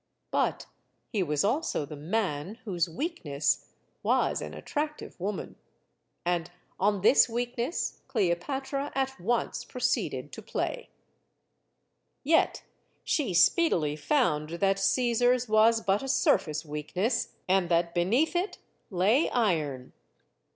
[0.31, 0.65] But
[1.13, 5.57] he was also the man whose weakness CLEOPATRA 141 was an attractive woman.
[6.25, 10.89] And on this weakness Cleopatra at once proceeded to play.
[12.23, 12.63] Yet
[13.03, 18.57] she speedily found that Caesar's was but a sur face weakness, and that beneath it
[18.89, 19.93] lay iron.